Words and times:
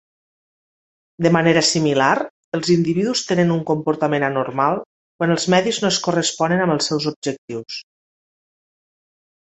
De 1.25 1.31
manera 1.35 1.61
similar, 1.71 2.07
els 2.59 2.71
individus 2.77 3.21
tenen 3.33 3.53
un 3.57 3.61
comportament 3.71 4.25
anormal 4.29 4.81
quan 4.87 5.35
els 5.35 5.45
medis 5.55 5.81
no 5.85 5.93
es 5.93 6.01
corresponen 6.09 6.65
amb 6.65 6.77
els 6.79 6.91
seus 6.93 7.07
objectius. 7.15 7.81